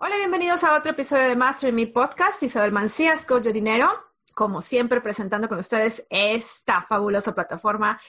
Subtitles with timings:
[0.00, 2.40] Hola, bienvenidos a otro episodio de Master Me Podcast.
[2.44, 3.90] Isabel Mancías, coach de dinero,
[4.32, 8.00] como siempre presentando con ustedes esta fabulosa plataforma.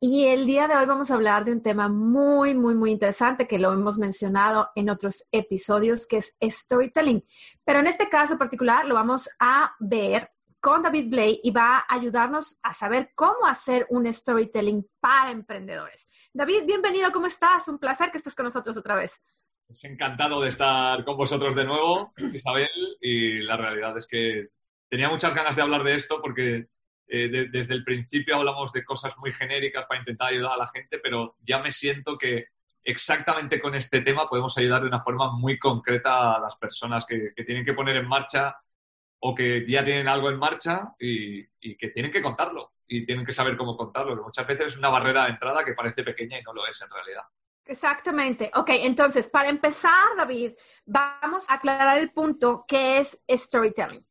[0.00, 3.46] Y el día de hoy vamos a hablar de un tema muy, muy, muy interesante
[3.46, 7.22] que lo hemos mencionado en otros episodios, que es storytelling.
[7.62, 11.94] Pero en este caso particular lo vamos a ver con David Blay y va a
[11.94, 16.08] ayudarnos a saber cómo hacer un storytelling para emprendedores.
[16.32, 17.68] David, bienvenido, ¿cómo estás?
[17.68, 19.22] Un placer que estés con nosotros otra vez.
[19.66, 22.68] Pues encantado de estar con vosotros de nuevo, Isabel,
[23.00, 24.48] y la realidad es que
[24.88, 26.68] tenía muchas ganas de hablar de esto porque
[27.06, 30.98] eh, desde el principio hablamos de cosas muy genéricas para intentar ayudar a la gente,
[30.98, 32.46] pero ya me siento que
[32.82, 37.32] exactamente con este tema podemos ayudar de una forma muy concreta a las personas que,
[37.44, 38.56] tienen que poner en marcha
[39.20, 43.24] o que ya tienen algo en marcha y, y, que tienen que contarlo y tienen
[43.24, 46.42] que saber cómo contarlo, muchas veces es una barrera de entrada que parece pequeña y
[46.42, 47.24] no lo es en realidad.
[47.66, 48.50] Exactamente.
[48.54, 50.52] Ok, entonces, para empezar, David,
[50.84, 54.04] vamos a aclarar el punto que es storytelling.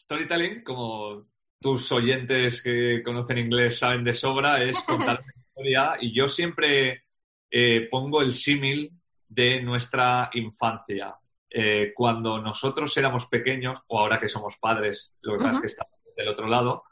[0.00, 1.26] Storytelling, como
[1.60, 7.04] tus oyentes que conocen inglés saben de sobra, es contar una historia y yo siempre
[7.50, 8.90] eh, pongo el símil
[9.28, 11.14] de nuestra infancia.
[11.50, 15.66] Eh, cuando nosotros éramos pequeños, o ahora que somos padres, lo que pasa es que
[15.68, 16.84] estamos del otro lado,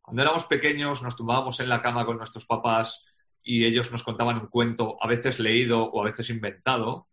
[0.00, 3.04] cuando éramos pequeños nos tumbábamos en la cama con nuestros papás
[3.44, 7.06] y ellos nos contaban un cuento, a veces leído o a veces inventado,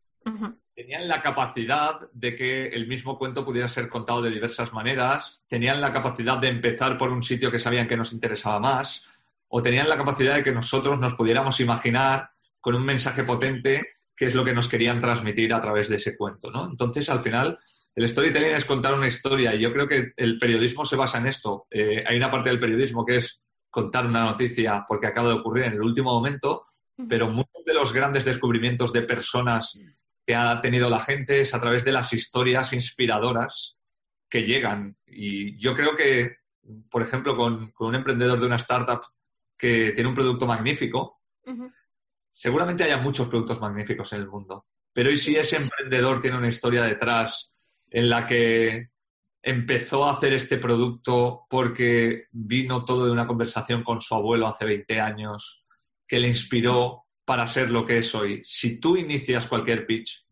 [0.73, 5.81] tenían la capacidad de que el mismo cuento pudiera ser contado de diversas maneras, tenían
[5.81, 9.07] la capacidad de empezar por un sitio que sabían que nos interesaba más,
[9.49, 12.29] o tenían la capacidad de que nosotros nos pudiéramos imaginar
[12.59, 16.15] con un mensaje potente qué es lo que nos querían transmitir a través de ese
[16.15, 16.69] cuento, ¿no?
[16.69, 17.59] Entonces, al final,
[17.95, 21.27] el storytelling es contar una historia y yo creo que el periodismo se basa en
[21.27, 21.65] esto.
[21.69, 25.65] Eh, hay una parte del periodismo que es contar una noticia porque acaba de ocurrir
[25.65, 26.65] en el último momento,
[27.09, 29.81] pero muchos de los grandes descubrimientos de personas
[30.25, 33.79] que ha tenido la gente es a través de las historias inspiradoras
[34.29, 34.95] que llegan.
[35.07, 36.35] Y yo creo que,
[36.89, 39.01] por ejemplo, con, un emprendedor de una startup
[39.57, 41.21] que tiene un producto magnífico,
[42.31, 44.65] seguramente haya muchos productos magníficos en el mundo.
[44.93, 47.53] Pero ¿y si ese emprendedor tiene una historia detrás
[47.89, 48.90] en la que
[49.41, 54.65] empezó a hacer este producto porque vino todo de una conversación con su abuelo hace
[54.65, 55.65] 20 años
[56.07, 58.41] que le inspiró para ser lo que es hoy.
[58.45, 60.25] Si tú inicias cualquier pitch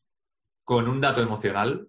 [0.63, 1.87] con un dato emocional,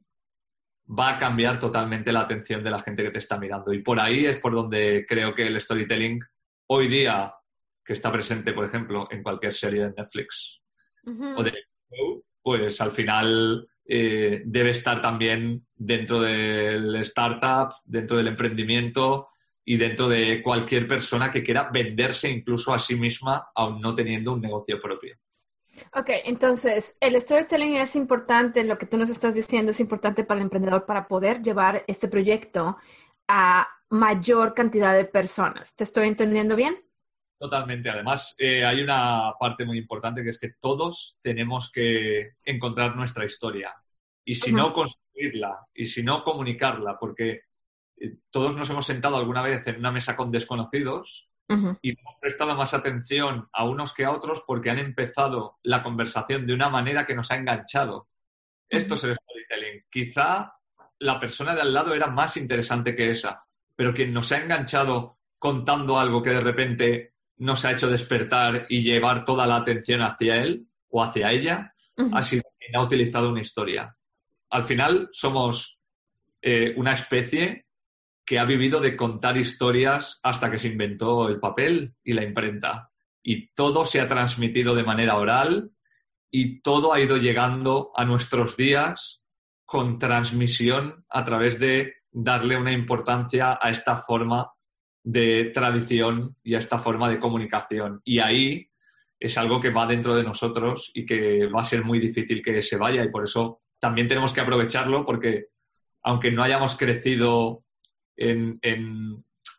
[0.89, 3.73] va a cambiar totalmente la atención de la gente que te está mirando.
[3.73, 6.21] Y por ahí es por donde creo que el storytelling
[6.67, 7.35] hoy día,
[7.85, 10.61] que está presente, por ejemplo, en cualquier serie de Netflix
[11.37, 11.53] o de
[12.43, 19.29] pues al final eh, debe estar también dentro del startup, dentro del emprendimiento
[19.65, 24.33] y dentro de cualquier persona que quiera venderse incluso a sí misma, aún no teniendo
[24.33, 25.17] un negocio propio.
[25.95, 30.39] Ok, entonces el storytelling es importante, lo que tú nos estás diciendo es importante para
[30.39, 32.77] el emprendedor para poder llevar este proyecto
[33.29, 35.77] a mayor cantidad de personas.
[35.77, 36.77] ¿Te estoy entendiendo bien?
[37.41, 37.89] Totalmente.
[37.89, 43.25] Además, eh, hay una parte muy importante que es que todos tenemos que encontrar nuestra
[43.25, 43.75] historia.
[44.23, 47.45] Y si no construirla, y si no comunicarla, porque
[47.97, 51.31] eh, todos nos hemos sentado alguna vez en una mesa con desconocidos
[51.83, 56.47] y hemos prestado más atención a unos que a otros porque han empezado la conversación
[56.47, 58.07] de una manera que nos ha enganchado.
[58.69, 59.85] Esto es el storytelling.
[59.91, 60.53] Quizá
[61.01, 65.19] la persona de al lado era más interesante que esa, pero quien nos ha enganchado
[65.41, 70.37] contando algo que de repente nos ha hecho despertar y llevar toda la atención hacia
[70.37, 71.75] él o hacia ella,
[72.13, 73.95] ha sido quien ha utilizado una historia
[74.51, 75.79] al final somos
[76.43, 77.67] eh, una especie
[78.27, 82.91] que ha vivido de contar historias hasta que se inventó el papel y la imprenta.
[83.23, 85.71] Y todo se ha transmitido de manera oral
[86.31, 89.23] y todo ha ido llegando a nuestros días
[89.65, 94.53] con transmisión a través de darle una importancia a esta forma
[95.03, 98.01] de tradición y a esta forma de comunicación.
[98.05, 98.71] Y ahí
[99.19, 102.63] es algo que va dentro de nosotros y que va a ser muy difícil que
[102.63, 105.49] se vaya y por eso también tenemos que aprovecharlo porque
[106.03, 107.65] aunque no hayamos crecido
[108.17, 108.59] en,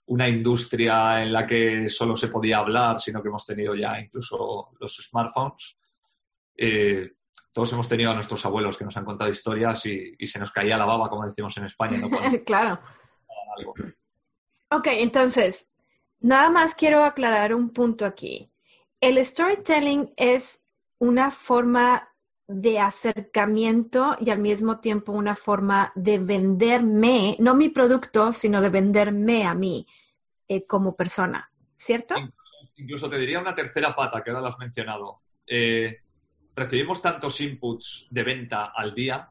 [0.07, 4.71] una industria en la que solo se podía hablar, sino que hemos tenido ya incluso
[4.79, 5.77] los smartphones,
[6.57, 7.11] eh,
[7.53, 10.77] todos hemos tenido a nuestros abuelos que nos han contado historias y, se nos caía
[10.77, 11.97] la baba, como decimos en España.
[11.97, 12.09] ¿no?
[12.45, 12.79] claro.
[14.71, 15.73] Ok, entonces,
[16.21, 18.49] nada más quiero aclarar un punto aquí.
[19.01, 20.65] El storytelling es
[20.97, 22.07] una forma
[22.47, 28.69] de acercamiento y al mismo tiempo una forma de venderme, no mi producto, sino de
[28.69, 29.85] venderme a mí
[30.47, 32.15] eh, como persona, ¿cierto?
[32.77, 35.21] Incluso, te diría una tercera pata, que ahora lo has mencionado.
[35.45, 35.99] Eh,
[36.55, 39.29] recibimos tantos inputs de venta al día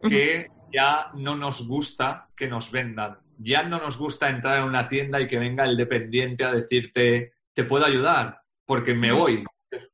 [0.00, 3.18] que ya no nos gusta que nos vendan.
[3.38, 7.32] Ya no nos gusta entrar en una tienda y que venga el dependiente a decirte,
[7.52, 9.44] te puedo ayudar, porque me voy.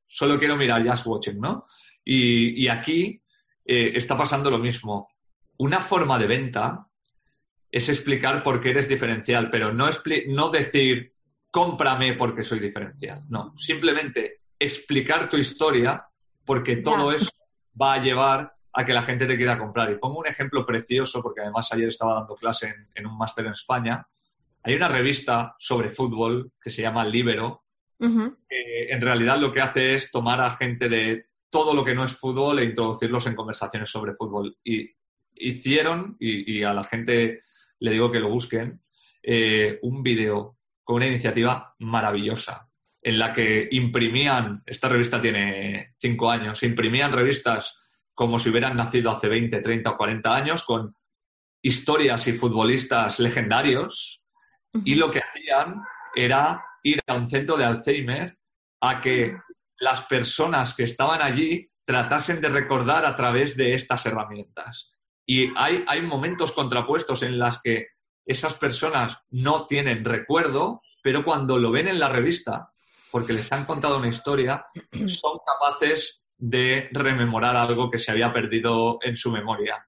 [0.07, 1.67] Solo quiero mirar Just Watching, ¿no?
[2.05, 3.21] Y, aquí
[3.65, 5.09] eh, está pasando lo mismo.
[5.59, 6.87] Una forma de venta
[7.71, 9.89] es explicar por qué eres diferencial, pero no,
[10.29, 11.13] no decir
[11.51, 13.25] cómprame porque soy diferencial.
[13.29, 16.07] No, simplemente explicar tu historia
[16.45, 17.31] porque todo eso
[17.81, 19.91] va a llevar a que la gente te quiera comprar.
[19.91, 23.53] Y pongo un ejemplo precioso, porque además ayer estaba dando clase en, un máster en
[23.53, 24.07] España.
[24.63, 27.65] Hay una revista sobre fútbol que se llama Libero,
[27.99, 32.05] que en realidad lo que hace es tomar a gente de todo lo que no
[32.05, 34.57] es fútbol e introducirlos en conversaciones sobre fútbol.
[34.63, 34.91] Y
[35.35, 37.43] hicieron, y, a la gente
[37.81, 38.81] le digo que lo busquen,
[39.23, 42.69] eh, un vídeo con una iniciativa maravillosa
[43.03, 47.81] en la que imprimían, esta revista tiene cinco años, imprimían revistas
[48.19, 50.93] como si hubieran nacido hace 20, 30 o 40 años con
[51.63, 54.25] historias y futbolistas legendarios
[54.85, 55.85] y lo que hacían
[56.17, 58.37] era ir a un centro de Alzheimer
[58.81, 59.37] a que
[59.79, 64.97] las personas que estaban allí tratasen de recordar a través de estas herramientas.
[65.25, 67.87] Y hay, hay momentos contrapuestos en las que
[68.27, 72.73] esas personas no tienen recuerdo, pero cuando lo ven en la revista,
[73.13, 74.67] porque les han contado una historia,
[75.07, 79.85] son capaces de rememorar algo que se había perdido en su memoria.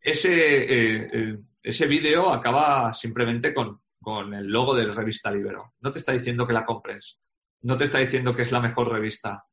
[0.00, 5.74] Ese, eh, eh, ese vídeo acaba simplemente con, con el logo de la revista Libero.
[5.80, 7.20] No te está diciendo que la compres,
[7.62, 9.44] no te está diciendo que es la mejor revista,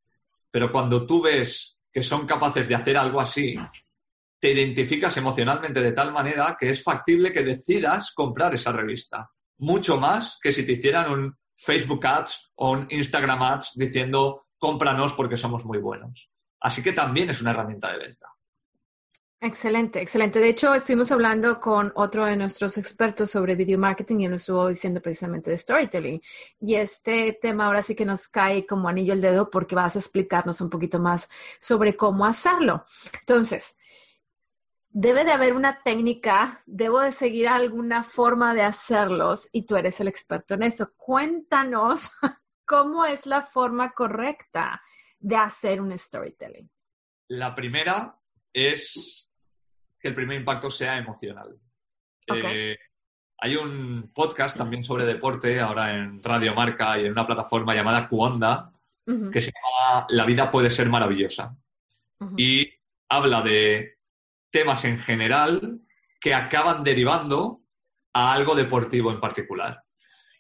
[0.52, 3.56] pero cuando tú ves que son capaces de hacer algo así,
[4.40, 9.30] te identificas emocionalmente de tal manera que es factible que decidas comprar esa revista.
[9.58, 15.14] Mucho más que si te hicieran un Facebook Ads o un Instagram Ads diciendo cómpranos
[15.14, 16.30] porque somos muy buenos.
[16.60, 18.38] Así que también es una herramienta de venta.
[19.40, 20.40] Excelente, excelente.
[20.40, 24.42] De hecho, estuvimos hablando con otro de nuestros expertos sobre video marketing y él nos
[24.42, 26.22] estuvo diciendo precisamente de storytelling.
[26.60, 30.00] Y este tema ahora sí que nos cae como anillo al dedo porque vas a
[30.00, 32.86] explicarnos un poquito más sobre cómo hacerlo.
[33.20, 33.78] Entonces,
[34.90, 40.00] debe de haber una técnica, debo de seguir alguna forma de hacerlos y tú eres
[40.00, 40.94] el experto en eso.
[40.98, 42.10] Cuéntanos
[42.68, 44.82] cómo es la forma correcta
[45.18, 46.70] de hacer un storytelling.
[47.30, 48.16] La primera
[48.54, 49.28] es
[50.00, 51.58] que el primer impacto sea emocional.
[52.28, 52.78] Eh,
[53.40, 58.08] hay un podcast también sobre deporte, ahora en Radio Marca y en una plataforma llamada
[58.08, 58.72] Cuonda,
[59.32, 61.56] que se llama La vida puede ser maravillosa.
[62.36, 62.70] Y
[63.10, 64.00] habla de
[64.52, 65.80] temas en general
[66.20, 67.62] que acaban derivando
[68.12, 69.84] a algo deportivo en particular.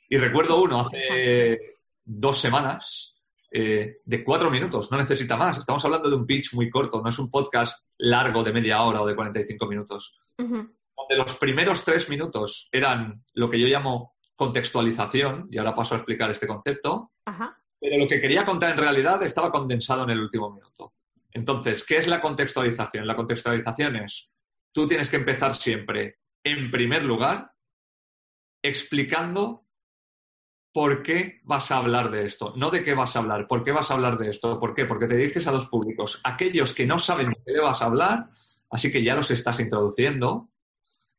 [0.09, 1.76] Y recuerdo uno hace
[2.07, 3.15] dos semanas
[3.51, 5.57] eh, de cuatro minutos, no necesita más.
[5.57, 9.01] Estamos hablando de un pitch muy corto, no es un podcast largo de media hora
[9.01, 10.17] o de 45 minutos.
[10.37, 15.97] Donde los primeros tres minutos eran lo que yo llamo contextualización, y ahora paso a
[15.97, 17.11] explicar este concepto,
[17.79, 20.93] pero lo que quería contar en realidad estaba condensado en el último minuto.
[21.31, 23.05] Entonces, ¿qué es la contextualización?
[23.05, 24.33] La contextualización es,
[24.71, 27.51] tú tienes que empezar siempre, en primer lugar,
[28.61, 29.66] explicando
[30.73, 33.71] por qué vas a hablar de esto, no de qué vas a hablar, por qué
[33.71, 34.85] vas a hablar de esto, ¿por qué?
[34.85, 37.85] Porque te diriges a dos públicos, aquellos que no saben de qué le vas a
[37.85, 38.29] hablar,
[38.69, 40.49] así que ya los estás introduciendo,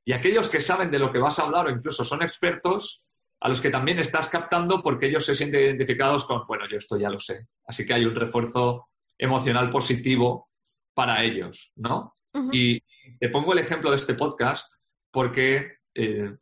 [0.05, 3.05] y aquellos que saben de lo que vas a hablar o incluso son expertos,
[3.41, 6.99] a los que también estás captando porque ellos se sienten identificados con, bueno, yo esto
[6.99, 10.49] ya lo sé, así que hay un refuerzo emocional positivo
[10.95, 12.13] para ellos, ¿no?
[12.53, 12.81] Y
[13.19, 14.75] te pongo el ejemplo de este podcast
[15.11, 16.37] porque eh,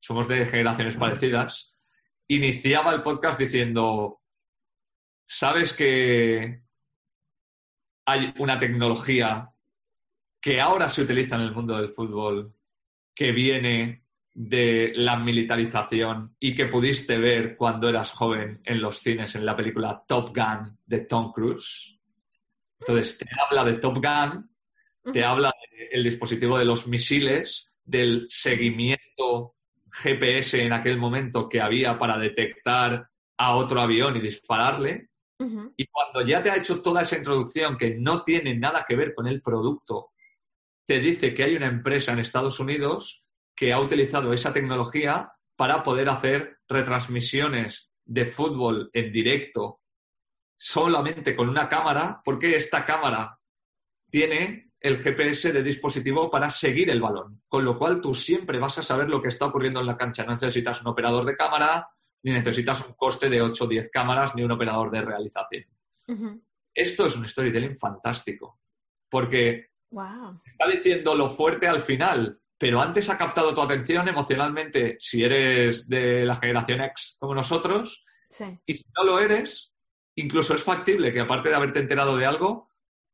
[0.00, 1.77] somos de generaciones parecidas
[2.28, 4.20] iniciaba el podcast diciendo,
[5.26, 6.62] ¿sabes que
[8.06, 9.50] hay una tecnología
[10.40, 12.54] que ahora se utiliza en el mundo del fútbol
[13.14, 19.34] que viene de la militarización y que pudiste ver cuando eras joven en los cines
[19.34, 21.98] en la película Top Gun de Tom Cruise?
[22.78, 24.48] Entonces, te habla de Top Gun,
[25.12, 25.52] te habla
[25.90, 29.56] del dispositivo de los misiles, del seguimiento
[30.02, 35.08] GPS en aquel momento que había para detectar a otro avión y dispararle,
[35.76, 39.14] Y cuando ya te ha hecho toda esa introducción que no tiene nada que ver
[39.14, 40.10] con el producto,
[40.84, 43.22] te dice que hay una empresa en Estados Unidos
[43.54, 49.80] que ha utilizado esa tecnología para poder hacer retransmisiones de fútbol en directo
[50.56, 53.38] solamente con una cámara, porque esta cámara
[54.10, 58.78] tiene el GPS de dispositivo para seguir el balón, con lo cual tú siempre vas
[58.78, 60.24] a saber lo que está ocurriendo en la cancha.
[60.24, 61.88] No necesitas un operador de cámara,
[62.22, 65.64] ni necesitas un coste de 8 o 10 cámaras, ni un operador de realización.
[66.74, 68.60] Esto es un storytelling fantástico,
[69.10, 75.24] porque está diciendo lo fuerte al final, pero antes ha captado tu atención emocionalmente si
[75.24, 78.04] eres de la generación X como nosotros,
[78.66, 79.72] y si no lo eres,
[80.16, 82.67] incluso es factible que aparte de haberte enterado de algo,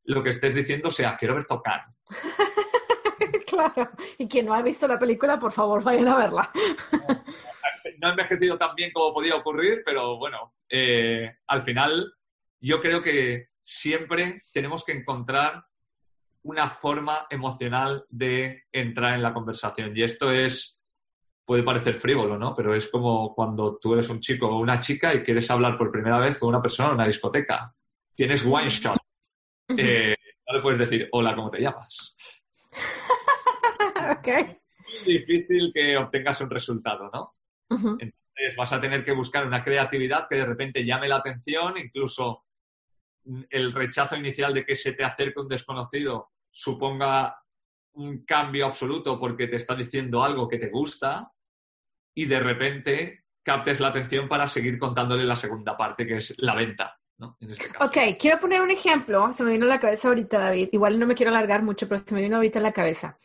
[0.05, 1.83] lo que estés diciendo sea, quiero ver tocar.
[3.47, 6.51] claro, y quien no ha visto la película, por favor, vayan a verla.
[8.01, 12.13] no ha envejecido tan bien como podía ocurrir, pero bueno, eh, al final
[12.61, 15.65] yo creo que siempre tenemos que encontrar
[16.43, 19.97] una forma emocional de entrar en la conversación.
[19.97, 20.79] Y esto es,
[21.45, 22.55] puede parecer frívolo, ¿no?
[22.55, 25.91] Pero es como cuando tú eres un chico o una chica y quieres hablar por
[25.91, 27.75] primera vez con una persona en una discoteca.
[28.15, 28.99] Tienes one shot.
[29.69, 30.17] Eh,
[30.47, 32.17] no le puedes decir, hola, ¿cómo te llamas?
[34.19, 34.59] okay.
[34.95, 37.35] Es difícil que obtengas un resultado, ¿no?
[37.71, 42.45] Entonces vas a tener que buscar una creatividad que de repente llame la atención, incluso
[43.51, 47.37] el rechazo inicial de que se te acerque un desconocido suponga
[47.95, 51.31] un cambio absoluto porque te está diciendo algo que te gusta
[52.15, 56.55] y de repente captes la atención para seguir contándole la segunda parte, que es la
[56.55, 56.99] venta.
[57.25, 57.37] ¿No?
[57.41, 59.33] Este ok, quiero poner un ejemplo.
[59.33, 60.69] Se me vino a la cabeza ahorita, David.
[60.73, 63.19] Igual no me quiero alargar mucho, pero se me vino ahorita en la cabeza.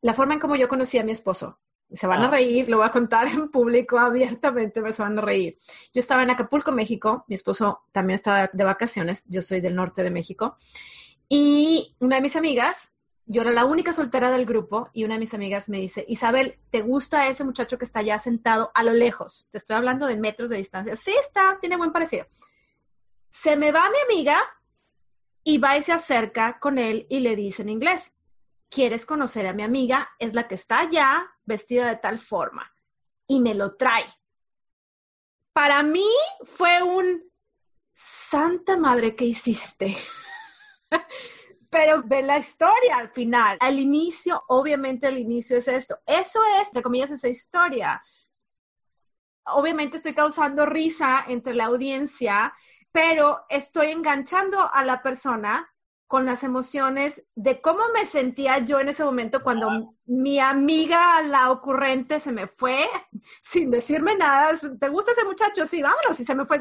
[0.00, 1.58] La forma en cómo yo conocí a mi esposo.
[1.90, 2.30] Se van a ah.
[2.30, 5.56] reír, lo voy a contar en público abiertamente, pero se van a reír.
[5.92, 7.24] Yo estaba en Acapulco, México.
[7.28, 9.24] Mi esposo también estaba de vacaciones.
[9.28, 10.56] Yo soy del norte de México.
[11.28, 12.94] Y una de mis amigas,
[13.24, 16.58] yo era la única soltera del grupo, y una de mis amigas me dice, Isabel,
[16.70, 19.48] ¿te gusta ese muchacho que está allá sentado a lo lejos?
[19.50, 20.96] Te estoy hablando de metros de distancia.
[20.96, 22.26] Sí, está, tiene buen parecido.
[23.32, 24.38] Se me va mi amiga
[25.42, 28.12] y va y se acerca con él y le dice en inglés,
[28.68, 30.10] ¿quieres conocer a mi amiga?
[30.18, 32.70] Es la que está allá vestida de tal forma.
[33.26, 34.06] Y me lo trae.
[35.52, 36.08] Para mí
[36.44, 37.22] fue un
[37.94, 39.96] Santa Madre que hiciste.
[41.70, 43.56] Pero ve la historia al final.
[43.60, 45.98] Al inicio, obviamente el inicio es esto.
[46.04, 48.02] Eso es, entre comillas, esa historia.
[49.44, 52.54] Obviamente estoy causando risa entre la audiencia,
[52.92, 55.68] pero estoy enganchando a la persona
[56.06, 61.50] con las emociones de cómo me sentía yo en ese momento cuando mi amiga, la
[61.50, 62.86] ocurrente, se me fue
[63.40, 64.50] sin decirme nada.
[64.78, 65.64] ¿Te gusta ese muchacho?
[65.64, 66.20] Sí, vámonos.
[66.20, 66.58] Y se me fue.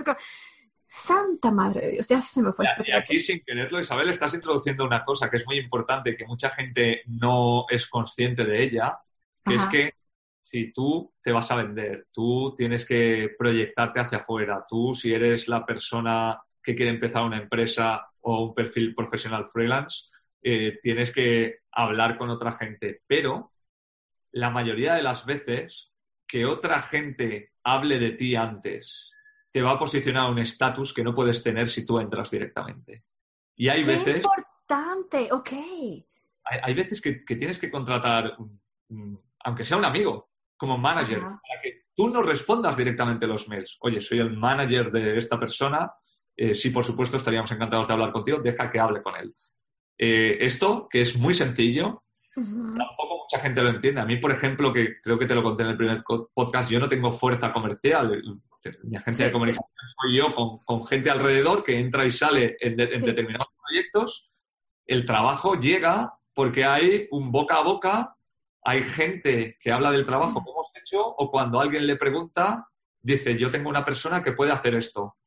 [0.88, 2.66] Santa madre de Dios, ya se me fue.
[2.86, 6.50] y aquí, sin quererlo, Isabel, estás introduciendo una cosa que es muy importante, que mucha
[6.52, 9.00] gente no es consciente de ella,
[9.46, 9.94] que es que
[10.52, 15.48] si tú te vas a vender, tú tienes que proyectarte hacia afuera, tú si eres
[15.48, 20.10] la persona que quiere empezar una empresa o un perfil profesional freelance,
[20.44, 23.02] eh, tienes que hablar con otra gente.
[23.08, 23.52] Pero
[24.34, 25.92] la mayoría de las veces
[26.28, 29.10] que otra gente hable de ti antes
[29.52, 33.04] te va a posicionar un estatus que no puedes tener si tú entras directamente.
[33.56, 34.24] Y hay Qué veces...
[34.24, 35.52] importante, ok.
[36.44, 38.36] Hay, veces que, tienes que contratar,
[39.44, 40.31] aunque sea un amigo,
[40.62, 43.80] como manager, para que tú no respondas directamente los mails.
[43.82, 45.92] Oye, soy el manager de esta persona,
[46.38, 49.34] eh, sí, por supuesto, estaríamos encantados de hablar contigo, deja que hable con él.
[49.98, 52.04] Eh, esto, que es muy sencillo,
[52.36, 54.02] tampoco mucha gente lo entiende.
[54.02, 56.80] A mí, por ejemplo, que creo que te lo conté en el primer podcast, yo
[56.80, 58.22] no tengo fuerza comercial.
[58.84, 59.66] Mi agencia de comunicación
[60.00, 64.30] soy yo con, gente alrededor que entra y sale en, determinados proyectos.
[64.86, 68.16] El trabajo llega porque hay un boca a boca,
[68.64, 72.68] hay gente que habla del trabajo que hemos hecho o cuando alguien le pregunta,
[73.02, 75.18] dice, yo tengo una persona que puede hacer esto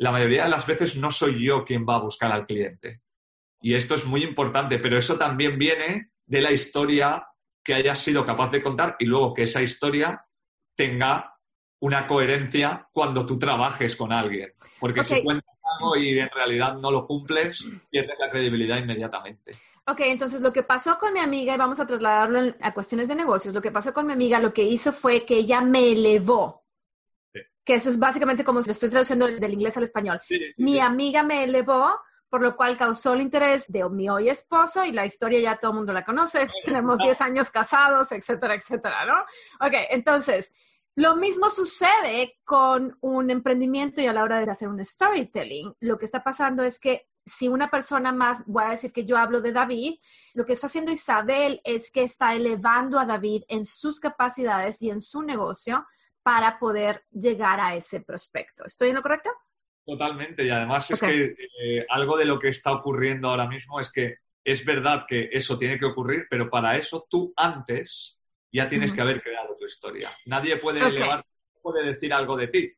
[0.00, 3.02] la mayoría de las veces no soy yo quien va a buscar al cliente.
[3.60, 7.26] Y esto es muy importante, pero eso también viene de la historia
[7.62, 10.24] que hayas sido capaz de contar y luego que esa historia
[10.74, 11.34] tenga
[11.80, 14.54] una coherencia cuando tú trabajes con alguien.
[14.78, 19.52] Porque si cuentas algo y en realidad no lo cumples, pierdes la credibilidad inmediatamente.
[19.86, 23.14] Ok, entonces lo que pasó con mi amiga, y vamos a trasladarlo a cuestiones de
[23.14, 26.60] negocios, lo que pasó con mi amiga, lo que hizo fue que ella me elevó
[27.64, 30.20] que eso es básicamente como si lo estoy traduciendo del inglés al español.
[30.56, 34.92] mi amiga me elevó, por lo cual causó el interés de mi hoy esposo y
[34.92, 39.20] la historia ya todo el mundo la conoce, tenemos 10 años casados, etcétera, etcétera, ¿no?
[39.66, 40.54] Ok, entonces,
[40.96, 45.72] Lo mismo sucede con un emprendimiento y a la hora de hacer un storytelling.
[45.78, 49.16] Lo que está pasando es que si una persona más, voy a decir que yo
[49.16, 49.98] hablo de David,
[50.34, 54.90] lo que está haciendo Isabel es que está elevando a David en sus capacidades y
[54.90, 55.86] en su negocio
[56.22, 58.64] para poder llegar a ese prospecto.
[58.64, 59.30] ¿Estoy en lo correcto?
[59.84, 63.90] Totalmente, y además es que eh, algo de lo que está ocurriendo ahora mismo es
[63.90, 68.18] que es verdad que eso tiene que ocurrir, pero para eso tú antes
[68.52, 70.10] ya tienes que haber creado tu historia.
[70.26, 71.24] Nadie puede elevar,
[71.62, 72.72] puede decir algo de ti.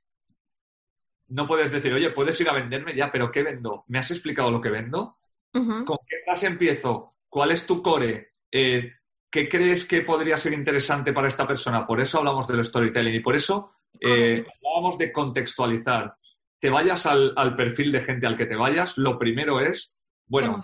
[1.33, 3.85] No puedes decir, oye, puedes ir a venderme ya, pero ¿qué vendo?
[3.89, 5.17] ¿Me has explicado lo que vendo?
[5.51, 7.15] ¿Con qué frase empiezo?
[7.29, 8.33] ¿Cuál es tu core?
[8.51, 8.93] Eh,
[9.31, 11.87] ¿Qué crees que podría ser interesante para esta persona?
[11.87, 16.15] Por eso hablamos del storytelling y por eso eh, hablábamos de contextualizar.
[16.61, 19.97] Te vayas al, al, perfil de gente al que te vayas, lo primero es,
[20.27, 20.61] bueno,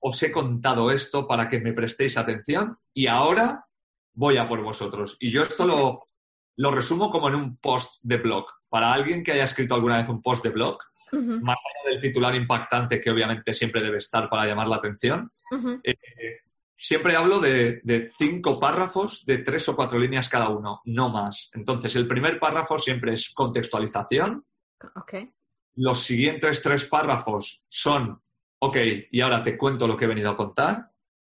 [0.00, 3.66] os he contado esto para que me prestéis atención y ahora
[4.12, 5.16] voy a por vosotros.
[5.20, 6.09] Y yo esto lo,
[6.56, 8.46] lo resumo como en un post de blog.
[8.68, 10.78] Para alguien que haya escrito alguna vez un post de blog,
[11.12, 15.30] más allá del titular impactante que obviamente siempre debe estar para llamar la atención,
[15.82, 15.96] eh,
[16.76, 21.50] siempre hablo de, de, cinco párrafos de tres o cuatro líneas cada uno, no más.
[21.54, 24.44] Entonces, el primer párrafo siempre es contextualización.
[24.94, 25.32] Okay.
[25.74, 28.22] Los siguientes tres párrafos son,
[28.60, 28.76] ok,
[29.10, 30.90] y ahora te cuento lo que he venido a contar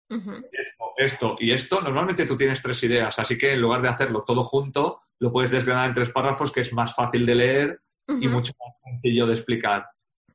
[0.10, 4.24] esto, esto y esto, normalmente tú tienes tres ideas, así que en lugar de hacerlo
[4.24, 8.28] todo junto, lo puedes desgranar en tres párrafos, que es más fácil de leer y
[8.28, 9.86] mucho más sencillo de explicar.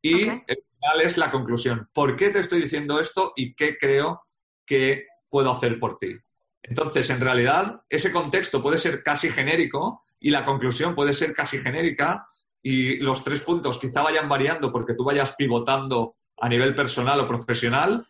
[0.00, 1.88] Y el final es la conclusión.
[1.92, 4.22] ¿Por qué te estoy diciendo esto y qué creo
[4.66, 6.16] que puedo hacer por ti?
[6.62, 11.58] Entonces, en realidad, ese contexto puede ser casi genérico y la conclusión puede ser casi
[11.58, 12.26] genérica
[12.62, 17.28] y los tres puntos quizá vayan variando porque tú vayas pivotando a nivel personal o
[17.28, 18.06] profesional,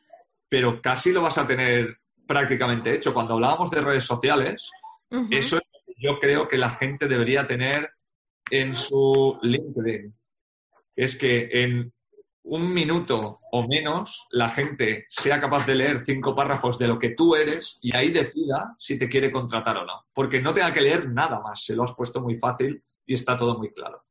[0.49, 3.13] pero casi lo vas a tener prácticamente hecho.
[3.13, 4.71] Cuando hablábamos de redes sociales,
[5.31, 5.64] eso es lo que
[5.97, 7.91] yo creo que la gente debería tener
[8.51, 10.15] en su LinkedIn.
[10.97, 11.93] Es que en
[12.45, 17.11] un minuto o menos la gente sea capaz de leer cinco párrafos de lo que
[17.11, 20.05] tú eres y ahí decida si te quiere contratar o no.
[20.13, 23.37] Porque no tenga que leer nada más, se lo has puesto muy fácil y está
[23.37, 24.05] todo muy claro.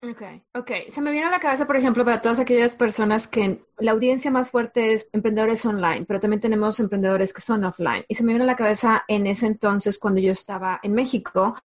[0.00, 0.22] Ok,
[0.54, 0.70] ok.
[0.90, 4.30] Se me viene a la cabeza, por ejemplo, para todas aquellas personas que la audiencia
[4.30, 8.04] más fuerte es emprendedores online, pero también tenemos emprendedores que son offline.
[8.06, 11.56] Y se me viene a la cabeza en ese entonces cuando yo estaba en México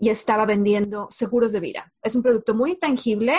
[0.00, 1.92] y estaba vendiendo seguros de vida.
[2.02, 3.34] Es un producto muy tangible,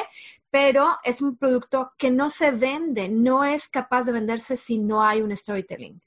[0.50, 5.04] pero es un producto que no se vende, no es capaz de venderse si no
[5.04, 6.02] hay un storytelling.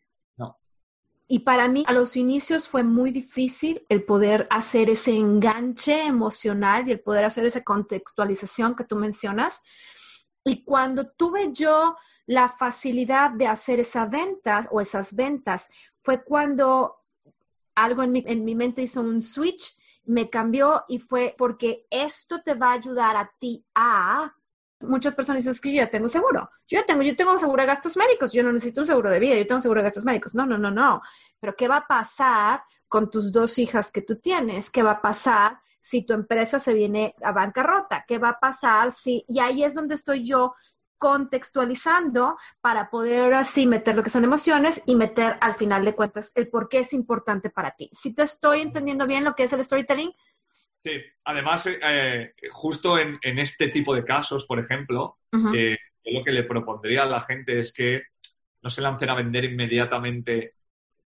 [1.28, 6.86] Y para mí a los inicios fue muy difícil el poder hacer ese enganche emocional
[6.86, 9.62] y el poder hacer esa contextualización que tú mencionas.
[10.44, 17.02] Y cuando tuve yo la facilidad de hacer esa venta o esas ventas, fue cuando
[17.74, 22.42] algo en mi, en mi mente hizo un switch, me cambió y fue porque esto
[22.42, 24.34] te va a ayudar a ti a
[24.82, 26.50] muchas personas dicen que yo ya tengo seguro.
[26.68, 29.18] Yo ya tengo, yo tengo seguro de gastos médicos, yo no necesito un seguro de
[29.18, 30.34] vida, yo tengo seguro de gastos médicos.
[30.34, 31.02] No, no, no, no.
[31.40, 34.70] Pero ¿qué va a pasar con tus dos hijas que tú tienes?
[34.70, 38.04] ¿Qué va a pasar si tu empresa se viene a bancarrota?
[38.06, 39.24] ¿Qué va a pasar si...
[39.28, 40.54] Y ahí es donde estoy yo
[41.02, 46.30] contextualizando para poder así meter lo que son emociones y meter al final de cuentas
[46.36, 47.90] el por qué es importante para ti.
[47.92, 50.12] Si te estoy entendiendo bien lo que es el storytelling,
[50.84, 55.18] Sí, además, eh, justo en, este tipo de casos, por ejemplo,
[55.54, 58.02] eh, lo que le propondría a la gente es que
[58.62, 60.54] no se lancen a vender inmediatamente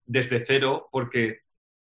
[0.06, 1.40] desde cero, porque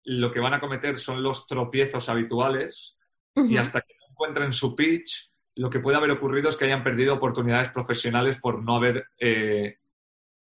[0.04, 2.96] lo que van a cometer son los tropiezos habituales
[3.34, 6.82] y hasta que no encuentren su pitch, lo que puede haber ocurrido es que hayan
[6.82, 9.78] perdido oportunidades profesionales por no haber eh,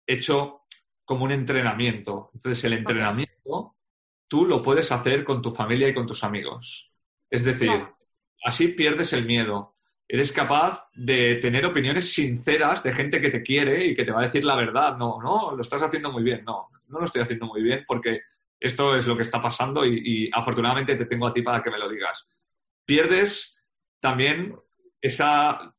[0.06, 0.62] hecho
[1.04, 2.30] como un entrenamiento.
[2.34, 3.76] Entonces, el entrenamiento
[4.28, 6.93] tú lo puedes hacer con tu familia y con tus amigos.
[7.34, 7.72] Es decir,
[8.44, 9.74] así pierdes el miedo.
[10.08, 14.20] Eres capaz de tener opiniones sinceras de gente que te quiere y que te va
[14.20, 14.98] a decir la verdad.
[14.98, 16.46] No, no, lo estás haciendo muy bien.
[16.46, 18.22] No, no lo estoy haciendo muy bien porque
[18.60, 21.80] esto es lo que está pasando y, afortunadamente te tengo a ti para que me
[21.80, 22.30] lo digas.
[22.86, 23.60] Pierdes
[24.00, 24.56] también
[25.02, 25.74] esa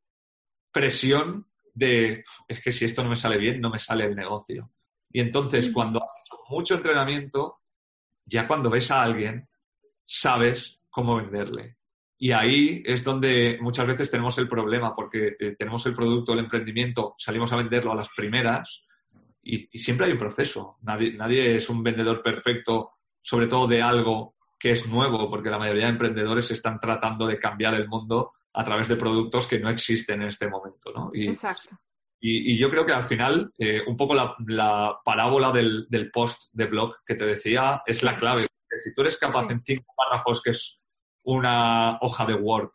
[0.72, 4.72] presión de, es que si esto no me sale bien, no me sale el negocio.
[5.12, 7.60] Y entonces, cuando has hecho mucho entrenamiento,
[8.24, 9.48] ya cuando ves a alguien,
[10.04, 11.76] sabes cómo venderle.
[12.16, 16.38] Y ahí es donde muchas veces tenemos el problema, porque eh, tenemos el producto, el
[16.38, 18.87] emprendimiento, salimos a venderlo a las primeras
[19.42, 20.78] y, siempre hay un proceso.
[20.83, 25.59] Nadie, nadie, es un vendedor perfecto, sobre todo de algo que es nuevo, porque la
[25.59, 29.68] mayoría de emprendedores están tratando de cambiar el mundo a través de productos que no
[29.68, 30.92] existen en este momento.
[30.94, 31.11] ¿no?
[31.12, 31.76] Y, Exacto.
[32.20, 36.94] Y, yo creo que al final, eh, un poco la, parábola del, post de blog
[37.04, 38.46] que te decía es la clave.
[38.78, 40.80] Si tú eres capaz en cinco párrafos, que es
[41.24, 42.70] una hoja de Word,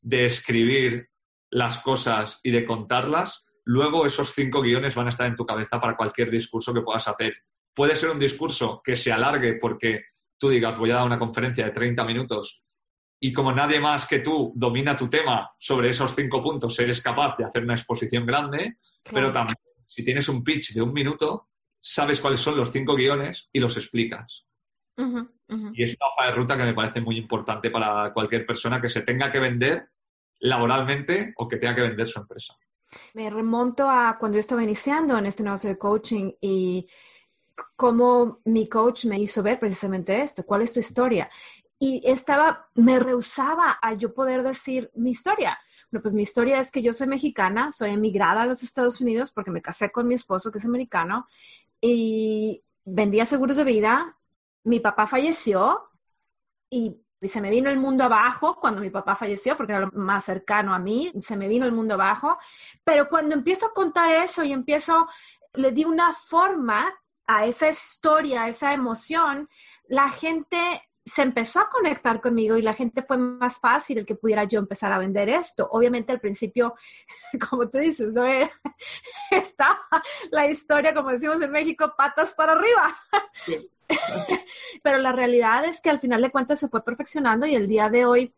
[0.00, 1.08] de escribir
[1.50, 5.80] las cosas y de contarlas, luego esos cinco guiones van a estar en tu cabeza
[5.80, 7.34] para cualquier discurso que puedas hacer.
[7.74, 10.04] Puede ser un discurso que se alargue porque
[10.38, 12.64] tú digas, voy a dar una conferencia de 30 minutos
[13.20, 17.36] y como nadie más que tú domina tu tema sobre esos cinco puntos, eres capaz
[17.38, 21.48] de hacer una exposición grande, pero también si tienes un pitch de un minuto,
[21.80, 24.46] sabes cuáles son los cinco guiones y los explicas.
[24.96, 28.88] Y es una hoja de ruta que me parece muy importante para cualquier persona que
[28.88, 29.88] se tenga que vender
[30.40, 32.56] laboralmente o que tenga que vender su empresa.
[33.14, 36.86] Me remonto a cuando yo estaba iniciando en este negocio de coaching y
[37.76, 41.30] cómo mi coach me hizo ver precisamente esto, cuál es tu historia.
[41.78, 45.58] Y estaba, me rehusaba a yo poder decir mi historia.
[45.90, 49.30] Bueno, pues mi historia es que yo soy mexicana, soy emigrada a los Estados Unidos
[49.30, 51.26] porque me casé con mi esposo que es americano
[51.80, 54.16] y vendía seguros de vida.
[54.64, 55.90] Mi papá falleció
[56.70, 60.24] y se me vino el mundo abajo cuando mi papá falleció, porque era lo más
[60.24, 62.38] cercano a mí, se me vino el mundo abajo.
[62.82, 65.08] Pero cuando empiezo a contar eso y empiezo,
[65.54, 66.92] le di una forma
[67.26, 69.48] a esa historia, a esa emoción,
[69.86, 70.58] la gente
[71.06, 74.58] se empezó a conectar conmigo y la gente fue más fácil el que pudiera yo
[74.58, 75.68] empezar a vender esto.
[75.70, 76.74] Obviamente al principio,
[77.50, 78.24] como tú dices, no
[79.30, 79.80] estaba
[80.30, 82.96] la historia, como decimos en México, patas para arriba.
[84.82, 87.90] Pero la realidad es que al final de cuentas se fue perfeccionando y el día
[87.90, 88.34] de hoy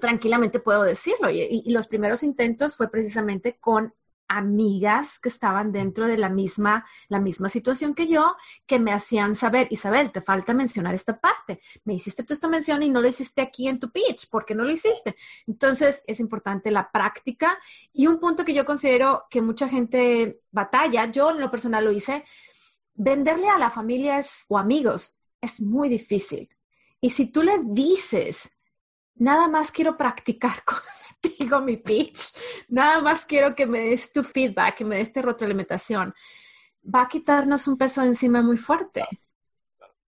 [0.00, 1.30] tranquilamente puedo decirlo.
[1.30, 3.94] y los primeros intentos fue precisamente con
[4.32, 8.34] amigas que estaban dentro de la misma, la misma situación que yo,
[8.66, 11.60] que me hacían saber, Isabel, te falta mencionar esta parte.
[11.84, 14.30] Me hiciste tú esta mención y no lo hiciste aquí en tu pitch.
[14.30, 15.16] ¿Por qué no lo hiciste?
[15.46, 17.58] Entonces, es importante la práctica.
[17.92, 21.92] Y un punto que yo considero que mucha gente batalla, yo en lo personal lo
[21.92, 22.24] hice,
[22.94, 24.18] venderle a la familia
[24.48, 26.48] o amigos es muy difícil.
[27.00, 28.58] Y si tú le dices,
[29.16, 30.78] nada más quiero practicar con
[31.38, 32.32] digo mi pitch,
[32.68, 36.14] nada más quiero que me des tu feedback, que me des tu retroalimentación,
[36.82, 39.04] va a quitarnos un peso encima muy fuerte.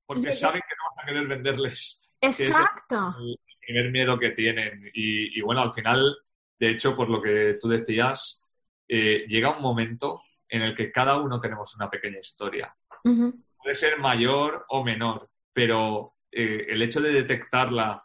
[0.07, 2.03] Porque saben que no vas a querer venderles.
[2.21, 3.15] Exacto.
[3.19, 4.91] el primer miedo que tienen.
[4.95, 6.17] Y, bueno, al final,
[6.59, 8.43] de hecho, por lo que tú decías,
[8.89, 12.75] eh, llega un momento en el que cada uno tenemos una pequeña historia.
[13.03, 18.05] Puede ser mayor o menor, pero eh, el hecho de detectarla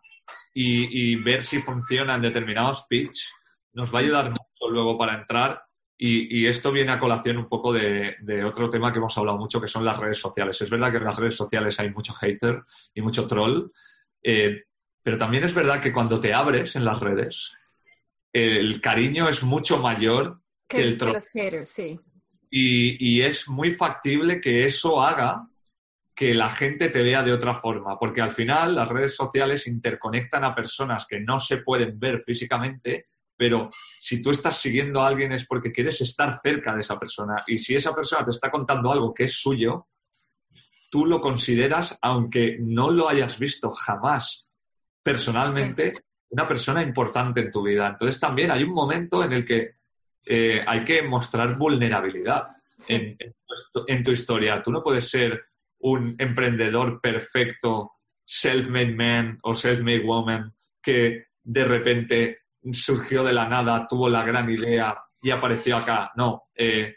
[0.54, 3.30] y, ver si funciona en determinados pitch
[3.74, 5.64] nos va a ayudar mucho luego para entrar.
[5.98, 9.68] Y, esto viene a colación un poco de, otro tema que hemos hablado mucho, que
[9.68, 10.62] son las redes sociales.
[10.62, 12.62] Es verdad que en las redes sociales hay mucho hater
[12.94, 13.70] y mucho troll,
[14.24, 14.64] eh,
[15.04, 17.56] pero también es verdad que cuando te abres en las redes,
[18.32, 21.18] el cariño es mucho mayor que, el troll.
[22.50, 25.50] y, es muy factible que eso haga
[26.20, 30.44] que la gente te vea de otra forma, porque al final las redes sociales interconectan
[30.44, 33.06] a personas que no se pueden ver físicamente,
[33.38, 37.46] pero si tú estás siguiendo a alguien es porque quieres estar cerca de esa persona
[37.48, 39.88] y si esa persona te está contando algo que es suyo,
[40.92, 44.50] tú lo consideras, aunque no lo hayas visto jamás
[45.02, 45.92] personalmente,
[46.32, 47.88] una persona importante en tu vida.
[47.88, 49.76] Entonces también hay un momento en el que
[50.26, 52.48] eh, hay que mostrar vulnerabilidad
[52.90, 53.18] en,
[53.88, 54.62] en tu historia.
[54.62, 55.49] Tú no puedes ser
[55.80, 57.92] un emprendedor perfecto,
[58.24, 62.38] self-made man o self-made woman que de repente
[62.72, 66.12] surgió de la nada, tuvo la gran idea y apareció acá.
[66.16, 66.96] No, eh,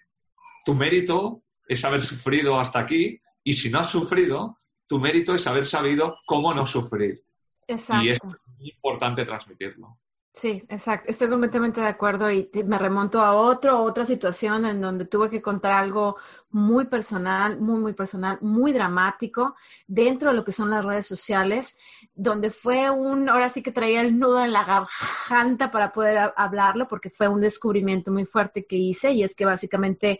[0.64, 5.46] tu mérito es haber sufrido hasta aquí y si no has sufrido, tu mérito es
[5.46, 7.24] haber sabido cómo no sufrir.
[7.66, 8.04] Exacto.
[8.04, 9.98] Y es muy importante transmitirlo.
[10.34, 11.10] Sí, exacto.
[11.10, 15.42] Estoy completamente de acuerdo y me remonto a otro, otra situación en donde tuve que
[15.42, 16.16] contar algo
[16.50, 19.54] muy personal, muy, muy personal, muy dramático
[19.86, 21.78] dentro de lo que son las redes sociales,
[22.14, 26.88] donde fue un, ahora sí que traía el nudo en la garganta para poder hablarlo
[26.88, 30.18] porque fue un descubrimiento muy fuerte que hice y es que básicamente,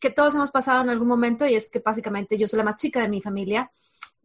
[0.00, 2.76] que todos hemos pasado en algún momento y es que básicamente yo soy la más
[2.76, 3.70] chica de mi familia,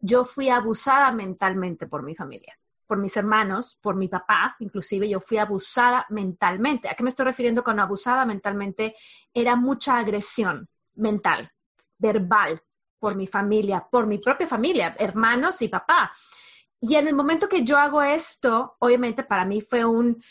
[0.00, 5.20] yo fui abusada mentalmente por mi familia por mis hermanos, por mi papá, inclusive yo
[5.20, 6.88] fui abusada mentalmente.
[6.88, 8.94] ¿A qué me estoy refiriendo con abusada mentalmente?
[9.34, 11.50] Era mucha agresión mental,
[11.98, 12.62] verbal,
[12.98, 16.12] por mi familia, por mi propia familia, hermanos y papá.
[16.80, 20.22] Y en el momento que yo hago esto, obviamente para mí fue un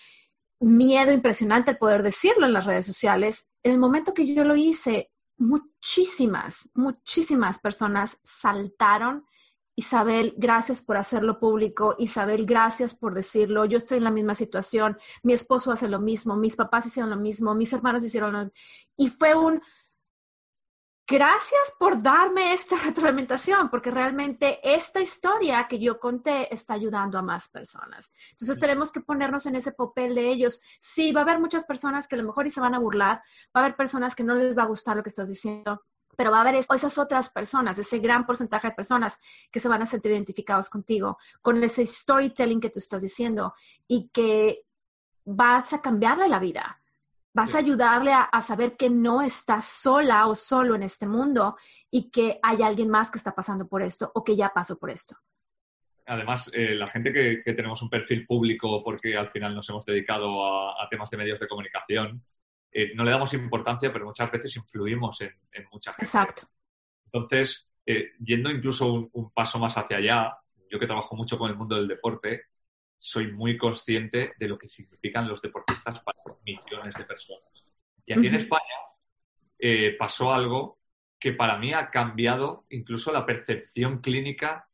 [0.60, 3.52] miedo impresionante el poder decirlo en las redes sociales.
[3.64, 9.26] En el momento que yo lo hice, muchísimas, muchísimas personas saltaron
[9.78, 11.96] Isabel, gracias por hacerlo público.
[12.00, 13.66] Isabel, gracias por decirlo.
[13.66, 14.98] Yo estoy en la misma situación.
[15.22, 16.38] Mi esposo hace lo mismo.
[16.38, 17.54] Mis papás hicieron lo mismo.
[17.54, 18.54] Mis hermanos hicieron lo mismo.
[18.96, 19.62] Y fue un,
[21.08, 27.22] gracias por darme esta retroalimentación, porque realmente esta historia que yo conté está ayudando a
[27.22, 28.14] más personas.
[28.32, 30.62] Entonces tenemos que ponernos en ese papel de ellos.
[30.80, 33.18] Sí, va a haber muchas personas que a lo mejor y se van a burlar,
[33.56, 35.84] va a haber personas que no les va a gustar lo que estás diciendo,
[36.18, 39.20] pero va a haber esas otras personas, ese gran porcentaje de personas
[39.52, 43.54] que se van a sentir identificados contigo, con ese storytelling que tú estás diciendo
[43.88, 44.64] y que
[45.26, 46.80] vas a cambiarle la vida
[47.36, 51.58] Vas a ayudarle a, saber que no está sola o solo en este mundo
[51.92, 54.90] y que hay alguien más que está pasando por esto o que ya pasó por
[54.90, 55.18] esto.
[56.06, 60.80] Además, eh, la gente que, tenemos un perfil público porque al final nos hemos dedicado
[60.82, 62.24] a, temas de medios de comunicación,
[62.78, 66.04] eh, no le damos importancia, pero muchas veces influimos en, en mucha gente.
[66.04, 66.42] Exacto.
[67.06, 70.38] Entonces, eh, yendo incluso un, paso más hacia allá,
[70.70, 72.48] yo que trabajo mucho con el mundo del deporte,
[73.00, 77.48] soy muy consciente de lo que significan los deportistas para millones de personas.
[78.06, 78.76] Y aquí en España
[79.58, 80.80] eh, pasó algo
[81.18, 84.68] que para mí ha cambiado incluso la percepción clínica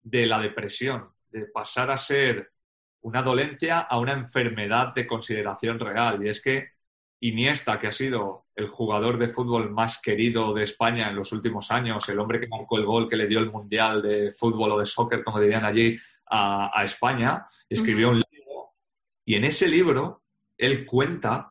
[0.00, 2.52] de la depresión, de pasar a ser
[3.00, 6.24] una dolencia a una enfermedad de consideración real.
[6.24, 6.77] Y es que
[7.20, 11.70] Iniesta, que ha sido el jugador de fútbol más querido de España en los últimos
[11.70, 14.78] años, el hombre que marcó el gol que le dio el Mundial de fútbol o
[14.78, 15.98] de soccer, como dirían allí,
[16.30, 18.74] a, España, escribió un libro.
[19.24, 20.22] Y en ese libro
[20.56, 21.50] él cuenta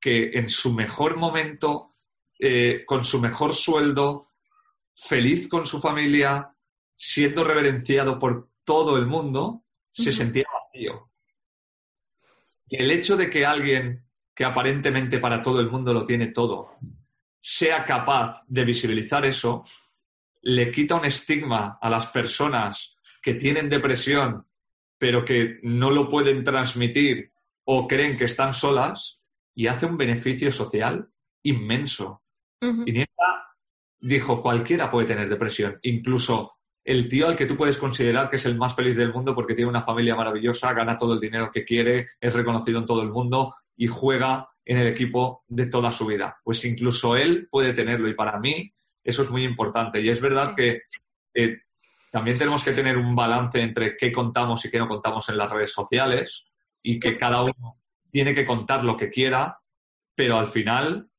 [0.00, 1.94] que en su mejor momento,
[2.38, 4.32] eh, con su mejor sueldo,
[4.94, 6.50] feliz con su familia,
[6.96, 11.10] siendo reverenciado por todo el mundo, se sentía vacío.
[12.68, 14.05] Y el hecho de que alguien
[14.36, 16.76] que aparentemente para todo el mundo lo tiene todo,
[17.40, 19.64] sea capaz de visibilizar eso,
[20.42, 24.46] le quita un estigma a las personas que tienen depresión,
[24.98, 27.32] pero que no lo pueden transmitir
[27.64, 29.20] o creen que están solas,
[29.54, 31.08] y hace un beneficio social
[31.42, 32.22] inmenso.
[32.60, 33.56] Y Iniesta
[33.98, 36.55] dijo, cualquiera puede tener depresión, incluso
[36.86, 39.54] el tío al que tú puedes considerar que es el más feliz del mundo porque
[39.54, 43.10] tiene una familia maravillosa, gana todo el dinero que quiere, es reconocido en todo el
[43.10, 46.38] mundo y juega en el equipo de toda su vida.
[46.44, 48.72] Pues incluso él puede tenerlo y para mí
[49.02, 50.00] eso es muy importante.
[50.00, 50.82] Y es verdad que
[51.34, 51.58] eh,
[52.12, 55.50] también tenemos que tener un balance entre qué contamos y qué no contamos en las
[55.50, 56.46] redes sociales
[56.82, 57.80] y que cada uno
[58.12, 59.58] tiene que contar lo que quiera,
[60.14, 61.10] pero al final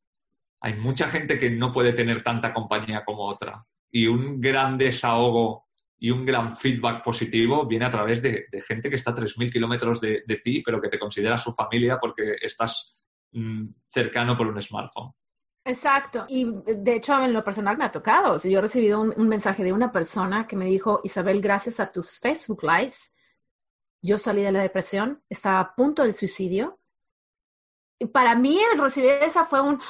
[0.62, 3.65] hay mucha gente que no puede tener tanta compañía como otra.
[3.98, 8.96] Y un gran desahogo y un gran feedback positivo viene a través de, gente que
[8.96, 12.96] está a 3.000 kilómetros de, ti, pero que te considera su familia porque estás
[13.32, 15.12] mm, cercano por un smartphone.
[15.66, 16.28] Exacto.
[16.30, 18.38] Y de hecho, en lo personal me ha tocado.
[18.38, 22.20] yo he recibido un, mensaje de una persona que me dijo, Isabel, gracias a tus
[22.20, 23.16] Facebook Lives,
[24.04, 26.80] yo salí de la depresión, estaba a punto del suicidio.
[27.98, 29.82] Y para mí el recibir esa fue un,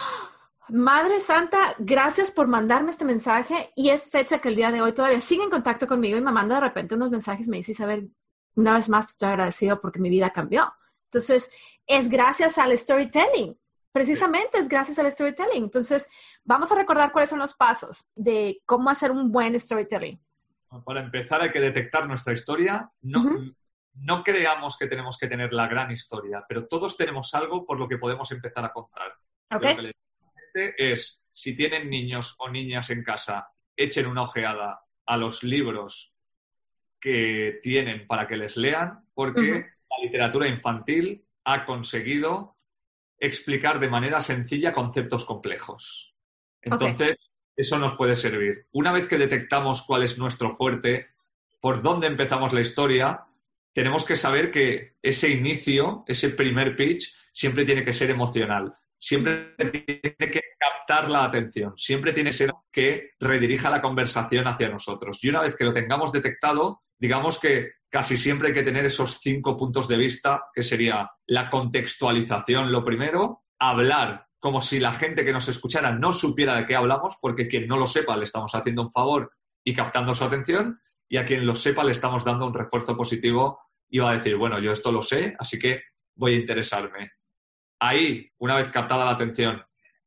[0.69, 3.71] Madre Santa, gracias por mandarme este mensaje.
[3.75, 6.31] Y es fecha que el día de hoy todavía sigue en contacto conmigo y me
[6.31, 8.11] manda de repente unos mensajes, me dice, Isabel,
[8.55, 10.73] una vez más estoy agradecido porque mi vida cambió.
[11.05, 11.49] Entonces,
[11.85, 13.57] es gracias al storytelling
[13.97, 15.63] precisamente es gracias al storytelling.
[15.63, 16.07] Entonces,
[16.43, 20.19] vamos a recordar cuáles son los pasos de cómo hacer un buen storytelling.
[20.85, 22.91] Para empezar, hay que detectar nuestra historia.
[23.01, 27.87] No, creamos que tenemos que tener la gran historia, pero todos tenemos algo por lo
[27.87, 29.15] que podemos empezar a contar.
[29.49, 29.93] Lo que le
[30.77, 36.13] es, si tienen niños o niñas en casa, echen una ojeada a los libros
[36.99, 39.51] que tienen para que les lean, porque
[39.89, 42.57] la literatura infantil ha conseguido
[43.19, 46.13] explicar de manera sencilla conceptos complejos.
[46.61, 47.17] Entonces,
[47.55, 48.67] eso nos puede servir.
[48.71, 51.07] Una vez que detectamos cuál es nuestro fuerte,
[51.59, 53.25] por dónde empezamos la historia,
[53.73, 58.75] tenemos que saber que ese inicio, ese primer pitch, siempre tiene que ser emocional.
[58.99, 64.69] Siempre tiene que captar la atención, siempre tiene que ser que redirija la conversación hacia
[64.69, 65.23] nosotros.
[65.23, 69.19] Y una vez que lo tengamos detectado, digamos que casi siempre hay que tener esos
[69.19, 75.25] cinco puntos de vista, que sería la contextualización, lo primero, hablar como si la gente
[75.25, 78.53] que nos escuchara no supiera de qué hablamos, porque quien no lo sepa le estamos
[78.53, 79.31] haciendo un favor
[79.63, 80.79] y captando su atención,
[81.09, 84.35] y a quien lo sepa le estamos dando un refuerzo positivo y va a decir,
[84.35, 85.81] bueno, yo esto lo sé, así que
[86.15, 87.11] voy a interesarme.
[87.79, 89.61] Ahí, una vez captada la atención,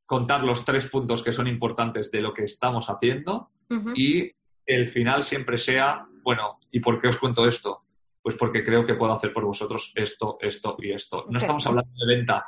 [0.07, 3.51] contar los tres puntos que son importantes de lo que estamos haciendo
[3.95, 4.33] y
[4.67, 7.85] el final siempre sea bueno, ¿y por qué os cuento esto?
[8.23, 11.27] Pues porque creo que puedo hacer por vosotros esto, esto y esto.
[11.29, 12.47] No estamos hablando de venta,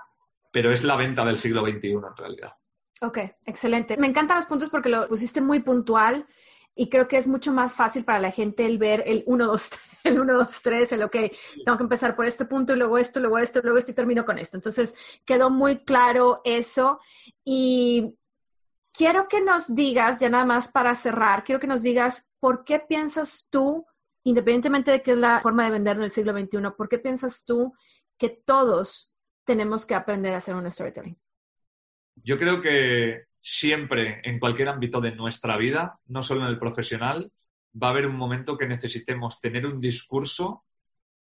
[0.50, 2.52] pero es la venta del siglo XXI en realidad.
[3.00, 3.96] Ok, excelente.
[3.96, 6.26] Me encantan los puntos porque lo pusiste muy puntual
[6.74, 9.70] y creo que es mucho más fácil para la gente el ver el 1, 2,
[10.04, 11.16] el 1, 2, 3, el ok,
[11.64, 14.24] tengo que empezar por este punto y luego esto, luego esto, luego esto y termino
[14.24, 14.56] con esto.
[14.56, 17.00] Entonces, quedó muy claro eso
[17.44, 18.14] y
[18.92, 22.78] quiero que nos digas, ya nada más para cerrar, quiero que nos digas por qué
[22.78, 23.86] piensas tú,
[24.24, 27.44] independientemente de qué es la forma de vender en el siglo XXI, por qué piensas
[27.44, 27.74] tú
[28.18, 29.12] que todos
[29.44, 31.18] tenemos que aprender a hacer un storytelling.
[32.16, 37.30] Yo creo que siempre, en cualquier ámbito de nuestra vida, no solo en el profesional,
[37.80, 40.64] va a haber un momento que necesitemos tener un discurso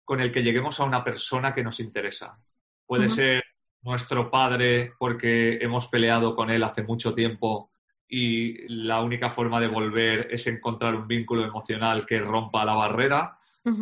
[0.04, 2.38] con el que lleguemos a una persona que nos interesa.
[2.86, 3.43] Puede ser
[3.84, 7.71] nuestro padre porque hemos peleado con él hace mucho tiempo
[8.10, 13.38] y la única forma de volver es encontrar un vínculo emocional que rompa la barrera.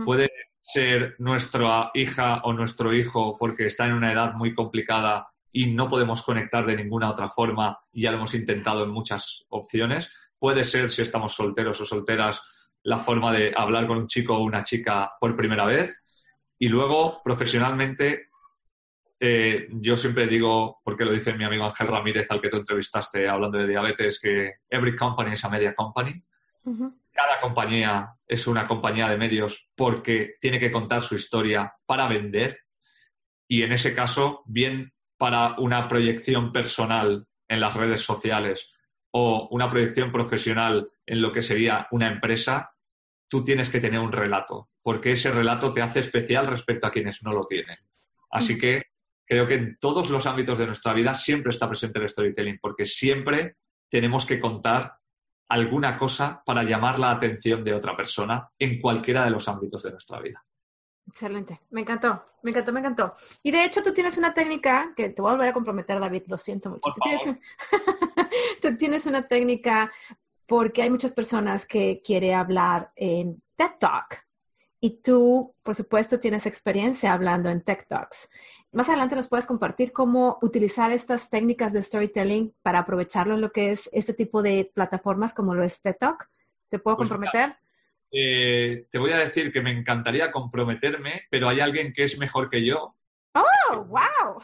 [0.05, 0.29] Puede
[0.61, 5.89] ser nuestra hija o nuestro hijo porque está en una edad muy complicada y no
[5.89, 10.13] podemos conectar de ninguna otra forma y ya lo hemos intentado en muchas opciones.
[10.38, 12.41] Puede ser, si estamos solteros o solteras,
[12.83, 16.05] la forma de hablar con un chico o una chica por primera vez.
[16.57, 18.29] Y luego, profesionalmente,
[19.19, 23.27] eh, yo siempre digo, porque lo dice mi amigo Ángel Ramírez, al que tú entrevistaste
[23.27, 26.23] hablando de diabetes, que every company is a media company.
[27.12, 32.59] Cada compañía es una compañía de medios porque tiene que contar su historia para vender.
[33.47, 38.71] Y en ese caso, bien para una proyección personal en las redes sociales
[39.12, 42.71] o una proyección profesional en lo que sería una empresa,
[43.27, 47.21] tú tienes que tener un relato, porque ese relato te hace especial respecto a quienes
[47.21, 47.77] no lo tienen.
[48.32, 48.84] Así que
[49.25, 52.86] creo que en todos los ámbitos de nuestra vida siempre está presente el storytelling, porque
[52.86, 53.58] siempre
[53.89, 54.93] tenemos que contar
[55.49, 59.91] alguna cosa para llamar la atención de otra persona en cualquiera de los ámbitos de
[59.91, 60.45] nuestra vida.
[61.09, 63.15] Excelente, me encantó, me encantó, me encantó.
[63.41, 66.23] Y de hecho tú tienes una técnica que te voy a volver a comprometer, David,
[66.27, 66.91] lo siento mucho.
[66.93, 67.23] Tú tienes,
[68.61, 69.91] tú tienes, una técnica
[70.45, 74.23] porque hay muchas personas que quieren hablar en TED Talk
[74.79, 78.29] y tú, por supuesto, tienes experiencia hablando en TED Talks.
[78.71, 83.51] Más adelante nos puedes compartir cómo utilizar estas técnicas de storytelling para aprovecharlo en lo
[83.51, 86.29] que es este tipo de plataformas como lo es TED Talk.
[86.69, 87.57] ¿Te puedo pues comprometer?
[88.11, 92.49] Eh, te voy a decir que me encantaría comprometerme, pero hay alguien que es mejor
[92.49, 92.95] que yo.
[93.33, 94.41] ¡Oh, wow!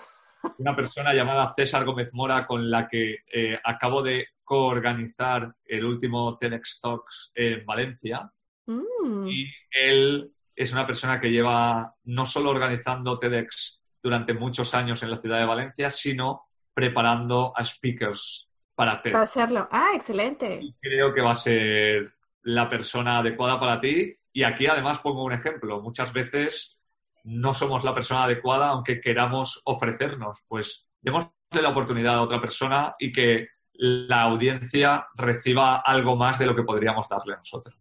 [0.60, 6.38] Una persona llamada César Gómez Mora con la que eh, acabo de coorganizar el último
[6.38, 8.30] TEDx Talks en Valencia.
[8.68, 9.28] Mm.
[9.28, 15.10] Y él es una persona que lleva no solo organizando TEDx durante muchos años en
[15.10, 19.68] la ciudad de Valencia, sino preparando a speakers para Para hacerlo.
[19.72, 20.62] Ah, excelente.
[20.82, 22.14] creo que va a ser
[22.46, 24.16] la persona adecuada para ti.
[24.32, 25.82] Y aquí además pongo un ejemplo.
[25.82, 26.80] Muchas veces
[27.24, 30.44] no somos la persona adecuada aunque queramos ofrecernos.
[30.48, 36.46] Pues démosle la oportunidad a otra persona y que la audiencia reciba algo más de
[36.46, 37.76] lo que podríamos darle a nosotros.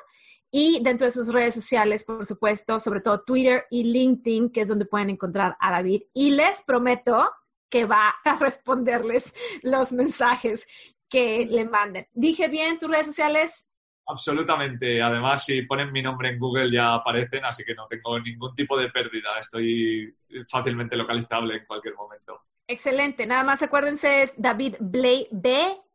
[0.51, 4.69] y dentro de sus redes sociales, por supuesto, sobre todo Twitter y LinkedIn, que es
[4.69, 6.03] donde pueden encontrar a David.
[6.13, 7.31] Y les prometo
[7.69, 9.33] que va a responderles
[9.63, 10.67] los mensajes
[11.09, 12.07] que le manden.
[12.13, 13.71] ¿Dije bien tus redes sociales?
[14.07, 15.01] Absolutamente.
[15.01, 18.77] Además, si ponen mi nombre en Google ya aparecen, así que no tengo ningún tipo
[18.77, 19.39] de pérdida.
[19.41, 20.13] Estoy
[20.49, 22.41] fácilmente localizable en cualquier momento.
[22.67, 23.25] Excelente.
[23.27, 25.91] Nada más acuérdense, es David Blay, B-L-A-Y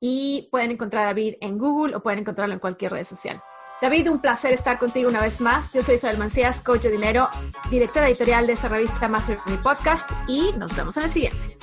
[0.00, 3.42] y pueden encontrar a David en Google o pueden encontrarlo en cualquier red social.
[3.80, 5.72] David, un placer estar contigo una vez más.
[5.72, 7.28] Yo soy Isabel Mancías, coach de dinero,
[7.70, 11.56] directora editorial de esta revista Master Podcast y nos vemos en el siguiente.